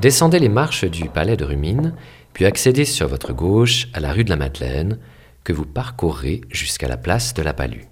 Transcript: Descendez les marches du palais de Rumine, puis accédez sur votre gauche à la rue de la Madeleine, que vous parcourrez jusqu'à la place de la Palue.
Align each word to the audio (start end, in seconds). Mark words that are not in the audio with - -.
Descendez 0.00 0.38
les 0.38 0.48
marches 0.48 0.86
du 0.86 1.10
palais 1.10 1.36
de 1.36 1.44
Rumine, 1.44 1.92
puis 2.32 2.46
accédez 2.46 2.86
sur 2.86 3.06
votre 3.06 3.34
gauche 3.34 3.88
à 3.92 4.00
la 4.00 4.14
rue 4.14 4.24
de 4.24 4.30
la 4.30 4.36
Madeleine, 4.36 4.98
que 5.44 5.52
vous 5.52 5.66
parcourrez 5.66 6.40
jusqu'à 6.48 6.88
la 6.88 6.96
place 6.96 7.34
de 7.34 7.42
la 7.42 7.52
Palue. 7.52 7.84